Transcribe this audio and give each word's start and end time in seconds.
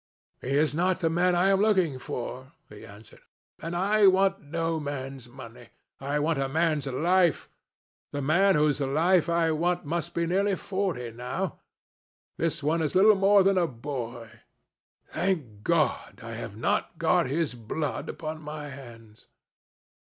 "He 0.41 0.55
is 0.57 0.73
not 0.73 0.99
the 0.99 1.11
man 1.11 1.35
I 1.35 1.49
am 1.49 1.61
looking 1.61 1.99
for," 1.99 2.53
he 2.69 2.83
answered, 2.83 3.21
"and 3.61 3.75
I 3.75 4.07
want 4.07 4.41
no 4.41 4.79
man's 4.79 5.29
money. 5.29 5.69
I 5.99 6.17
want 6.17 6.39
a 6.39 6.49
man's 6.49 6.87
life. 6.87 7.49
The 8.11 8.19
man 8.23 8.55
whose 8.55 8.81
life 8.81 9.29
I 9.29 9.51
want 9.51 9.85
must 9.85 10.15
be 10.15 10.25
nearly 10.25 10.55
forty 10.55 11.11
now. 11.11 11.59
This 12.37 12.63
one 12.63 12.81
is 12.81 12.95
little 12.95 13.13
more 13.13 13.43
than 13.43 13.59
a 13.59 13.67
boy. 13.67 14.39
Thank 15.11 15.61
God, 15.61 16.21
I 16.23 16.31
have 16.33 16.57
not 16.57 16.97
got 16.97 17.27
his 17.27 17.53
blood 17.53 18.09
upon 18.09 18.41
my 18.41 18.69
hands." 18.69 19.27